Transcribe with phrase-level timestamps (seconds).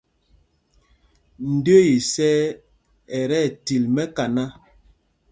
[1.55, 2.41] Ndəə isɛɛ
[3.15, 4.43] ɛ tí ɛtil mɛkaná.